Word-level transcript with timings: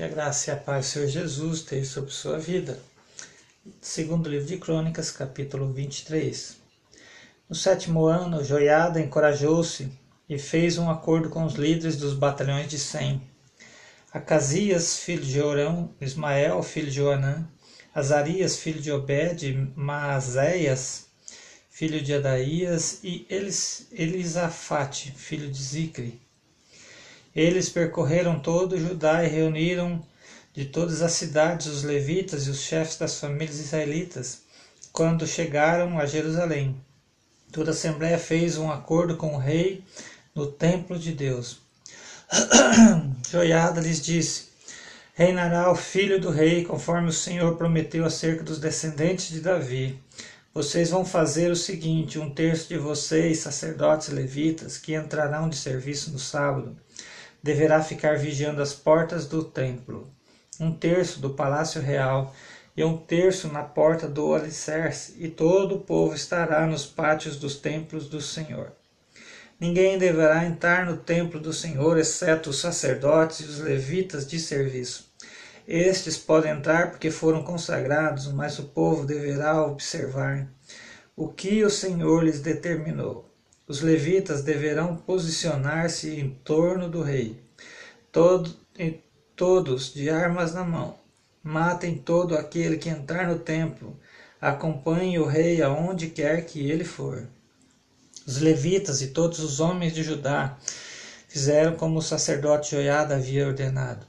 Que 0.00 0.04
a 0.04 0.08
graça 0.08 0.48
e 0.48 0.54
a 0.54 0.56
paz 0.56 0.86
do 0.86 0.92
Senhor 0.92 1.08
Jesus 1.08 1.58
esteja 1.58 1.84
sobre 1.84 2.10
sua 2.10 2.38
vida. 2.38 2.80
Segundo 3.82 4.30
livro 4.30 4.46
de 4.46 4.56
Crônicas, 4.56 5.10
capítulo 5.10 5.74
23. 5.74 6.56
No 7.46 7.54
sétimo 7.54 8.06
ano, 8.06 8.42
Joiada 8.42 8.98
encorajou-se 8.98 9.92
e 10.26 10.38
fez 10.38 10.78
um 10.78 10.88
acordo 10.88 11.28
com 11.28 11.44
os 11.44 11.52
líderes 11.52 11.98
dos 11.98 12.14
batalhões 12.14 12.66
de 12.66 12.78
Sem. 12.78 13.20
Acasias, 14.10 15.00
filho 15.00 15.22
de 15.22 15.38
Orão, 15.38 15.94
Ismael, 16.00 16.62
filho 16.62 16.88
de 16.88 16.96
Joanã, 16.96 17.46
Azarias, 17.94 18.56
filho 18.56 18.80
de 18.80 18.90
Obed, 18.90 19.70
Maazéias, 19.76 21.08
filho 21.68 22.00
de 22.00 22.14
Adaías, 22.14 23.00
e 23.04 23.26
Elis, 23.28 23.86
Elisafate, 23.92 25.12
filho 25.12 25.50
de 25.50 25.62
Zicre. 25.62 26.29
Eles 27.34 27.68
percorreram 27.68 28.40
todo 28.40 28.78
Judá 28.78 29.24
e 29.24 29.28
reuniram 29.28 30.04
de 30.52 30.64
todas 30.64 31.00
as 31.00 31.12
cidades 31.12 31.66
os 31.66 31.84
levitas 31.84 32.46
e 32.46 32.50
os 32.50 32.60
chefes 32.60 32.96
das 32.96 33.18
famílias 33.18 33.60
israelitas 33.60 34.42
quando 34.92 35.26
chegaram 35.26 35.98
a 35.98 36.06
Jerusalém. 36.06 36.76
Toda 37.52 37.70
a 37.70 37.74
assembleia 37.74 38.18
fez 38.18 38.58
um 38.58 38.70
acordo 38.70 39.16
com 39.16 39.34
o 39.34 39.38
rei 39.38 39.84
no 40.34 40.46
templo 40.46 40.98
de 40.98 41.12
Deus. 41.12 41.60
Joiada 43.30 43.80
lhes 43.80 44.00
disse: 44.00 44.50
Reinará 45.14 45.70
o 45.70 45.74
filho 45.74 46.20
do 46.20 46.30
rei, 46.30 46.64
conforme 46.64 47.08
o 47.08 47.12
Senhor 47.12 47.56
prometeu 47.56 48.04
acerca 48.04 48.42
dos 48.42 48.58
descendentes 48.58 49.28
de 49.28 49.40
Davi. 49.40 50.00
Vocês 50.54 50.90
vão 50.90 51.04
fazer 51.04 51.50
o 51.50 51.56
seguinte: 51.56 52.18
um 52.18 52.30
terço 52.30 52.68
de 52.68 52.78
vocês, 52.78 53.38
sacerdotes 53.38 54.08
levitas, 54.08 54.78
que 54.78 54.94
entrarão 54.94 55.48
de 55.48 55.56
serviço 55.56 56.10
no 56.10 56.18
sábado, 56.18 56.76
deverá 57.42 57.82
ficar 57.82 58.18
vigiando 58.18 58.62
as 58.62 58.74
portas 58.74 59.26
do 59.26 59.44
templo. 59.44 60.10
Um 60.58 60.72
terço 60.72 61.20
do 61.20 61.30
palácio 61.30 61.80
real 61.80 62.34
e 62.76 62.84
um 62.84 62.96
terço 62.96 63.48
na 63.48 63.62
porta 63.62 64.08
do 64.08 64.34
alicerce, 64.34 65.14
e 65.18 65.28
todo 65.28 65.76
o 65.76 65.80
povo 65.80 66.14
estará 66.14 66.66
nos 66.66 66.86
pátios 66.86 67.36
dos 67.36 67.56
templos 67.56 68.08
do 68.08 68.20
Senhor. 68.20 68.72
Ninguém 69.58 69.98
deverá 69.98 70.44
entrar 70.44 70.86
no 70.86 70.96
templo 70.96 71.38
do 71.38 71.52
Senhor, 71.52 71.98
exceto 71.98 72.48
os 72.50 72.60
sacerdotes 72.60 73.40
e 73.40 73.44
os 73.44 73.58
levitas 73.58 74.26
de 74.26 74.38
serviço. 74.38 75.12
Estes 75.68 76.16
podem 76.16 76.50
entrar 76.50 76.90
porque 76.90 77.10
foram 77.10 77.42
consagrados, 77.42 78.32
mas 78.32 78.58
o 78.58 78.64
povo 78.64 79.06
deverá 79.06 79.62
observar 79.62 80.48
o 81.14 81.28
que 81.28 81.62
o 81.62 81.70
Senhor 81.70 82.24
lhes 82.24 82.40
determinou. 82.40 83.29
Os 83.70 83.82
levitas 83.82 84.42
deverão 84.42 84.96
posicionar-se 84.96 86.18
em 86.18 86.30
torno 86.42 86.88
do 86.88 87.02
rei, 87.02 87.40
todo, 88.10 88.52
todos 89.36 89.94
de 89.94 90.10
armas 90.10 90.52
na 90.52 90.64
mão. 90.64 90.96
Matem 91.40 91.96
todo 91.96 92.36
aquele 92.36 92.78
que 92.78 92.88
entrar 92.88 93.28
no 93.28 93.38
templo. 93.38 93.96
Acompanhe 94.40 95.20
o 95.20 95.24
rei 95.24 95.62
aonde 95.62 96.08
quer 96.08 96.46
que 96.46 96.68
ele 96.68 96.82
for. 96.82 97.28
Os 98.26 98.38
levitas 98.38 99.02
e 99.02 99.12
todos 99.12 99.38
os 99.38 99.60
homens 99.60 99.94
de 99.94 100.02
Judá 100.02 100.58
fizeram 101.28 101.76
como 101.76 102.00
o 102.00 102.02
sacerdote 102.02 102.72
Joiada 102.72 103.14
havia 103.14 103.46
ordenado. 103.46 104.04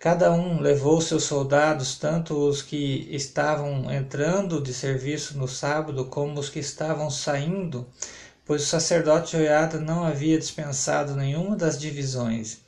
Cada 0.00 0.32
um 0.32 0.60
levou 0.60 1.00
seus 1.00 1.22
soldados, 1.22 1.96
tanto 1.96 2.34
os 2.34 2.60
que 2.60 3.08
estavam 3.12 3.88
entrando 3.92 4.60
de 4.60 4.74
serviço 4.74 5.38
no 5.38 5.46
sábado 5.46 6.06
como 6.06 6.40
os 6.40 6.48
que 6.48 6.58
estavam 6.58 7.08
saindo, 7.08 7.86
pois 8.48 8.62
o 8.62 8.66
sacerdote 8.66 9.32
Joiada 9.32 9.78
não 9.78 10.04
havia 10.04 10.38
dispensado 10.38 11.14
nenhuma 11.14 11.54
das 11.54 11.78
divisões. 11.78 12.60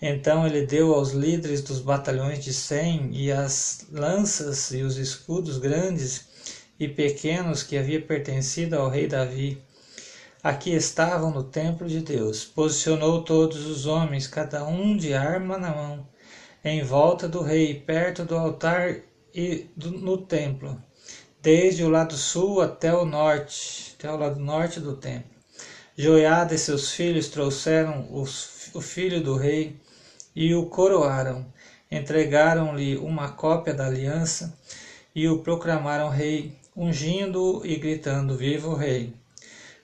Então 0.00 0.46
ele 0.46 0.64
deu 0.64 0.94
aos 0.94 1.10
líderes 1.10 1.60
dos 1.60 1.78
batalhões 1.78 2.42
de 2.42 2.54
Sem 2.54 3.10
e 3.12 3.30
as 3.30 3.86
lanças 3.92 4.70
e 4.70 4.82
os 4.82 4.96
escudos 4.96 5.58
grandes 5.58 6.24
e 6.78 6.88
pequenos 6.88 7.62
que 7.62 7.76
havia 7.76 8.00
pertencido 8.00 8.78
ao 8.78 8.88
rei 8.88 9.06
Davi. 9.06 9.62
Aqui 10.42 10.70
estavam 10.70 11.30
no 11.30 11.44
templo 11.44 11.86
de 11.86 12.00
Deus. 12.00 12.42
Posicionou 12.42 13.22
todos 13.22 13.66
os 13.66 13.84
homens, 13.84 14.26
cada 14.26 14.66
um 14.66 14.96
de 14.96 15.12
arma 15.12 15.58
na 15.58 15.70
mão, 15.70 16.08
em 16.64 16.82
volta 16.82 17.28
do 17.28 17.42
rei, 17.42 17.74
perto 17.74 18.24
do 18.24 18.34
altar 18.34 19.02
e 19.34 19.66
do, 19.76 19.90
no 19.90 20.16
templo, 20.16 20.82
desde 21.42 21.84
o 21.84 21.88
lado 21.88 22.14
sul 22.16 22.60
até 22.60 22.94
o 22.94 23.04
norte, 23.04 23.94
até 23.98 24.12
o 24.12 24.16
lado 24.16 24.38
norte 24.38 24.78
do 24.78 24.96
templo. 24.96 25.30
Joiada 25.96 26.54
e 26.54 26.58
seus 26.58 26.92
filhos 26.92 27.28
trouxeram 27.28 28.08
os, 28.10 28.70
o 28.74 28.80
filho 28.80 29.22
do 29.22 29.36
rei 29.36 29.76
e 30.34 30.54
o 30.54 30.66
coroaram. 30.66 31.46
Entregaram-lhe 31.90 32.96
uma 32.96 33.32
cópia 33.32 33.74
da 33.74 33.86
aliança 33.86 34.56
e 35.14 35.28
o 35.28 35.38
proclamaram 35.38 36.08
rei, 36.08 36.56
ungindo 36.76 37.62
e 37.64 37.76
gritando: 37.76 38.36
Viva 38.36 38.68
o 38.68 38.74
rei! 38.74 39.12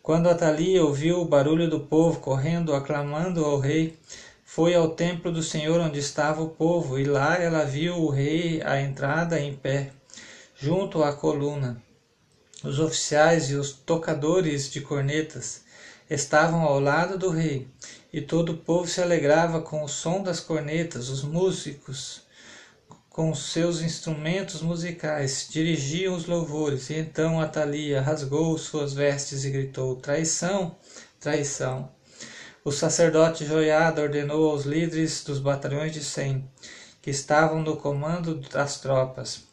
Quando 0.03 0.29
Atalia 0.29 0.85
ouviu 0.85 1.21
o 1.21 1.25
barulho 1.25 1.69
do 1.69 1.81
povo 1.81 2.21
correndo, 2.21 2.75
aclamando 2.75 3.45
ao 3.45 3.59
rei, 3.59 3.99
foi 4.45 4.73
ao 4.73 4.91
templo 4.91 5.33
do 5.33 5.43
Senhor 5.43 5.81
onde 5.81 5.99
estava 5.99 6.41
o 6.41 6.51
povo, 6.51 6.97
e 6.97 7.05
lá 7.05 7.37
ela 7.37 7.65
viu 7.65 7.97
o 7.97 8.09
rei 8.09 8.63
à 8.63 8.81
entrada 8.81 9.41
em 9.41 9.53
pé, 9.57 9.91
junto 10.59 11.03
à 11.03 11.13
coluna. 11.13 11.83
Os 12.65 12.81
oficiais 12.81 13.51
e 13.51 13.55
os 13.55 13.73
tocadores 13.73 14.71
de 14.71 14.81
cornetas 14.81 15.63
estavam 16.09 16.63
ao 16.63 16.81
lado 16.81 17.19
do 17.19 17.31
rei, 17.31 17.69
e 18.13 18.21
todo 18.21 18.53
o 18.53 18.57
povo 18.57 18.89
se 18.89 19.01
alegrava 19.01 19.61
com 19.61 19.83
o 19.83 19.89
som 19.89 20.23
das 20.23 20.41
cornetas, 20.41 21.09
os 21.09 21.23
músicos 21.23 22.27
com 23.11 23.35
seus 23.35 23.81
instrumentos 23.81 24.61
musicais, 24.61 25.49
dirigiam 25.51 26.15
os 26.15 26.27
louvores, 26.27 26.91
e 26.91 26.95
então 26.95 27.41
Atalia 27.41 28.01
rasgou 28.01 28.59
suas 28.59 28.93
vestes 28.93 29.45
e 29.45 29.51
gritou: 29.51 29.97
Traição, 29.97 30.77
traição. 31.19 31.91
O 32.63 32.71
sacerdote 32.71 33.47
Joiada 33.47 34.03
ordenou 34.03 34.51
aos 34.51 34.65
líderes 34.65 35.25
dos 35.25 35.39
batalhões 35.39 35.93
de 35.93 36.05
Sem, 36.05 36.47
que 37.01 37.11
estavam 37.11 37.63
no 37.63 37.77
comando 37.77 38.35
das 38.35 38.81
tropas: 38.81 39.45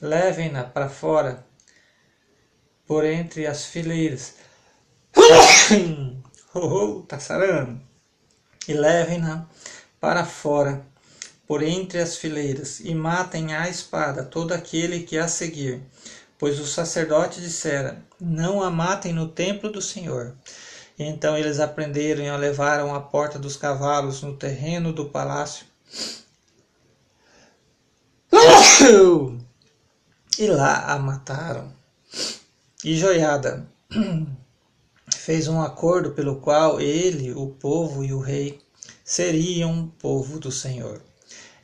Levem-na 0.00 0.62
para 0.62 0.88
fora, 0.88 1.44
por 2.86 3.04
entre 3.04 3.46
as 3.46 3.64
fileiras. 3.64 4.34
oh, 6.54 6.60
oh, 6.60 7.02
tá 7.02 7.18
sarando. 7.18 7.80
E 8.68 8.72
levem-na 8.72 9.46
para 10.00 10.24
fora 10.24 10.86
por 11.48 11.62
entre 11.62 11.98
as 11.98 12.16
fileiras, 12.16 12.78
e 12.80 12.94
matem 12.94 13.54
à 13.54 13.68
espada 13.68 14.22
todo 14.22 14.52
aquele 14.52 15.00
que 15.00 15.18
a 15.18 15.26
seguir. 15.26 15.82
Pois 16.38 16.60
o 16.60 16.66
sacerdote 16.66 17.40
dissera: 17.40 18.00
Não 18.20 18.62
a 18.62 18.70
matem 18.70 19.12
no 19.12 19.26
templo 19.26 19.72
do 19.72 19.82
Senhor. 19.82 20.34
E 20.98 21.02
então 21.04 21.36
eles 21.36 21.58
aprenderam 21.58 22.22
e 22.22 22.28
a 22.28 22.36
levaram 22.36 22.94
à 22.94 23.00
porta 23.00 23.38
dos 23.38 23.56
cavalos 23.56 24.22
no 24.22 24.36
terreno 24.36 24.92
do 24.92 25.08
palácio. 25.08 25.66
E 30.38 30.46
lá 30.46 30.84
a 30.84 30.98
mataram. 31.00 31.72
E 32.84 32.96
Joiada 32.96 33.66
fez 35.12 35.48
um 35.48 35.60
acordo 35.60 36.12
pelo 36.12 36.36
qual 36.36 36.80
ele, 36.80 37.32
o 37.32 37.48
povo 37.48 38.04
e 38.04 38.12
o 38.12 38.20
rei 38.20 38.60
seriam 39.04 39.92
povo 39.98 40.38
do 40.38 40.52
Senhor. 40.52 41.02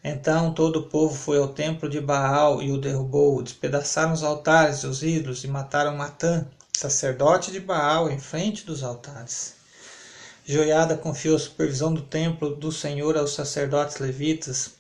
Então 0.03 0.53
todo 0.53 0.81
o 0.81 0.89
povo 0.89 1.15
foi 1.15 1.39
ao 1.39 1.49
templo 1.49 1.89
de 1.89 2.01
Baal 2.01 2.61
e 2.61 2.73
o 2.73 2.81
derrubou, 2.81 3.41
despedaçaram 3.45 4.13
os 4.13 4.25
altares 4.25 4.79
e 4.79 4.89
os 4.89 5.05
ídolos 5.05 5.45
e 5.45 5.47
mataram 5.47 5.97
Matã, 5.97 6.45
sacerdote 6.73 7.53
de 7.53 7.61
Baal, 7.61 8.11
em 8.11 8.19
frente 8.19 8.67
dos 8.67 8.83
altares. 8.83 9.55
Joiada 10.45 10.97
confiou 10.97 11.37
a 11.37 11.39
supervisão 11.39 11.95
do 11.95 12.03
templo 12.03 12.57
do 12.57 12.73
Senhor 12.73 13.17
aos 13.17 13.35
sacerdotes 13.35 13.99
levitas, 13.99 14.73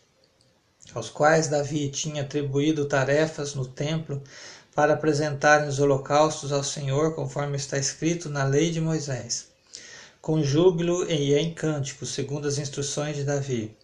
aos 0.92 1.08
quais 1.08 1.48
Davi 1.48 1.88
tinha 1.88 2.22
atribuído 2.22 2.84
tarefas 2.84 3.54
no 3.54 3.66
templo 3.66 4.22
para 4.74 4.94
apresentarem 4.94 5.68
os 5.68 5.78
holocaustos 5.78 6.52
ao 6.52 6.64
Senhor, 6.64 7.14
conforme 7.14 7.56
está 7.56 7.78
escrito 7.78 8.28
na 8.28 8.44
lei 8.44 8.70
de 8.70 8.80
Moisés, 8.80 9.48
com 10.20 10.42
júbilo 10.42 11.08
e 11.10 11.34
em 11.34 11.54
cântico, 11.54 12.04
segundo 12.04 12.48
as 12.48 12.58
instruções 12.58 13.16
de 13.16 13.24
Davi. 13.24 13.76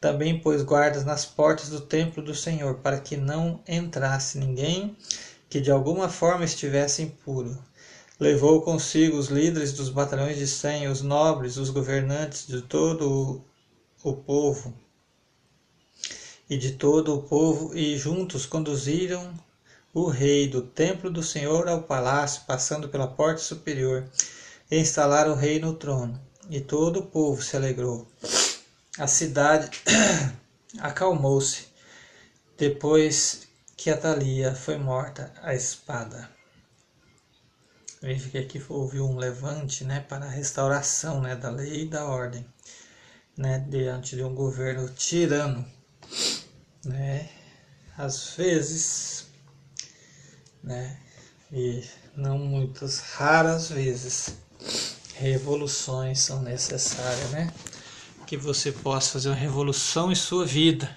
Também 0.00 0.40
pôs 0.40 0.62
guardas 0.62 1.04
nas 1.04 1.26
portas 1.26 1.70
do 1.70 1.80
templo 1.80 2.22
do 2.22 2.34
Senhor, 2.34 2.76
para 2.76 3.00
que 3.00 3.16
não 3.16 3.60
entrasse 3.66 4.38
ninguém 4.38 4.96
que 5.50 5.60
de 5.60 5.70
alguma 5.70 6.08
forma 6.08 6.44
estivesse 6.44 7.02
impuro. 7.02 7.58
Levou 8.20 8.62
consigo 8.62 9.16
os 9.16 9.28
líderes 9.28 9.72
dos 9.72 9.88
batalhões 9.88 10.36
de 10.36 10.46
Sem, 10.46 10.88
os 10.88 11.02
nobres, 11.02 11.56
os 11.56 11.70
governantes 11.70 12.46
de 12.46 12.62
todo 12.62 13.44
o 14.02 14.12
povo 14.12 14.74
e 16.48 16.56
de 16.56 16.72
todo 16.72 17.14
o 17.14 17.22
povo, 17.22 17.76
e 17.76 17.96
juntos 17.96 18.46
conduziram 18.46 19.32
o 19.92 20.08
rei 20.08 20.48
do 20.48 20.62
templo 20.62 21.10
do 21.10 21.22
Senhor 21.22 21.68
ao 21.68 21.82
palácio, 21.82 22.42
passando 22.46 22.88
pela 22.88 23.06
porta 23.06 23.40
superior, 23.40 24.08
e 24.70 24.78
instalaram 24.78 25.32
o 25.32 25.36
rei 25.36 25.58
no 25.58 25.74
trono. 25.74 26.20
E 26.50 26.60
todo 26.60 27.00
o 27.00 27.06
povo 27.06 27.42
se 27.42 27.56
alegrou. 27.56 28.06
A 28.98 29.06
cidade 29.06 29.70
acalmou-se 30.80 31.66
depois 32.56 33.46
que 33.76 33.90
Atalia 33.90 34.54
foi 34.54 34.76
morta 34.76 35.32
à 35.42 35.54
espada. 35.54 36.28
Veja 38.00 38.28
que 38.28 38.38
aqui 38.38 38.64
houve 38.68 39.00
um 39.00 39.16
levante 39.16 39.84
né, 39.84 40.00
para 40.00 40.24
a 40.24 40.30
restauração 40.30 41.20
né, 41.20 41.34
da 41.34 41.50
lei 41.50 41.82
e 41.82 41.88
da 41.88 42.04
ordem 42.04 42.46
né, 43.36 43.64
diante 43.68 44.16
de 44.16 44.22
um 44.22 44.34
governo 44.34 44.88
tirano. 44.88 45.64
Né? 46.84 47.28
Às 47.96 48.34
vezes, 48.36 49.26
né, 50.62 50.98
e 51.52 51.82
não 52.16 52.38
muitas, 52.38 53.00
raras 53.00 53.70
vezes, 53.70 54.36
revoluções 55.16 56.20
são 56.20 56.42
necessárias, 56.42 57.30
né? 57.30 57.52
Que 58.26 58.36
você 58.36 58.70
possa 58.70 59.12
fazer 59.12 59.28
uma 59.30 59.34
revolução 59.34 60.12
em 60.12 60.14
sua 60.14 60.44
vida, 60.44 60.96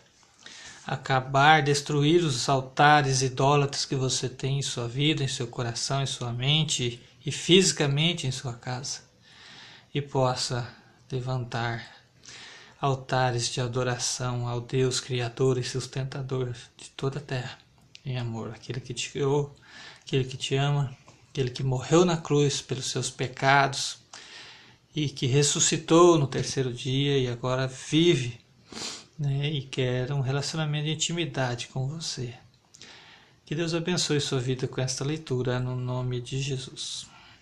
acabar, 0.86 1.62
destruir 1.62 2.24
os 2.24 2.50
altares 2.50 3.22
idólatras 3.22 3.86
que 3.86 3.96
você 3.96 4.28
tem 4.28 4.60
em 4.60 4.64
sua 4.64 4.88
vida, 4.88 5.24
em 5.24 5.28
seu 5.28 5.48
coração, 5.48 6.04
em 6.04 6.08
sua 6.08 6.34
mente 6.34 7.02
e 7.26 7.32
fisicamente 7.32 8.28
em 8.28 8.32
sua 8.32 8.54
casa, 8.54 9.00
e 9.94 10.02
possa 10.02 10.68
levantar 11.12 12.01
altares 12.82 13.48
de 13.48 13.62
adoração 13.62 14.48
ao 14.48 14.60
Deus 14.60 15.00
Criador 15.00 15.60
e 15.60 15.64
sustentador 15.64 16.52
de 16.76 16.90
toda 16.98 17.20
a 17.20 17.22
terra, 17.22 17.60
em 18.04 18.18
amor, 18.18 18.50
aquele 18.50 18.82
que 18.82 18.92
te 18.92 19.12
criou, 19.12 19.56
aquele 20.02 20.24
que 20.24 20.36
te 20.36 20.56
ama, 20.56 20.92
aquele 21.30 21.52
que 21.52 21.62
morreu 21.62 22.04
na 22.04 22.18
cruz 22.18 22.60
pelos 22.60 22.90
seus 22.90 23.12
pecados 23.12 24.00
e 24.96 25.08
que 25.08 25.28
ressuscitou 25.28 26.18
no 26.18 26.26
terceiro 26.26 26.74
dia 26.74 27.20
e 27.20 27.28
agora 27.28 27.68
vive 27.68 28.42
né, 29.18 29.48
e 29.48 29.62
quer 29.62 30.12
um 30.12 30.22
relacionamento 30.22 30.86
de 30.86 30.94
intimidade 30.94 31.68
com 31.68 31.88
você. 31.88 32.34
Que 33.46 33.54
Deus 33.54 33.76
abençoe 33.76 34.20
sua 34.20 34.40
vida 34.40 34.68
com 34.68 34.82
esta 34.82 35.04
leitura 35.04 35.60
no 35.60 35.76
nome 35.76 36.20
de 36.20 36.42
Jesus. 36.42 37.11